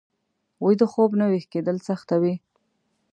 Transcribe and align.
ویده 0.63 0.85
خوب 0.93 1.11
نه 1.19 1.25
ويښ 1.29 1.45
کېدل 1.53 1.77
سخته 1.87 2.15
وي 2.21 2.33